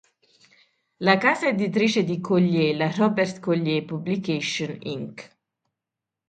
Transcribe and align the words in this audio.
La 0.97 1.19
casa 1.19 1.47
editrice 1.49 2.03
di 2.03 2.19
Collier, 2.19 2.75
la 2.75 2.89
Robert 2.91 3.39
Collier 3.39 3.85
Publications 3.85 4.79
Inc. 4.81 5.37